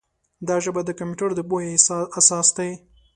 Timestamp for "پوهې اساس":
1.49-2.47